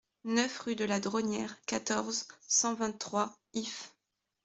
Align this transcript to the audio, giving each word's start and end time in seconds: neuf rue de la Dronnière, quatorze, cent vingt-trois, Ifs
neuf 0.23 0.57
rue 0.61 0.75
de 0.75 0.83
la 0.83 0.99
Dronnière, 0.99 1.61
quatorze, 1.67 2.27
cent 2.47 2.73
vingt-trois, 2.73 3.37
Ifs 3.53 3.93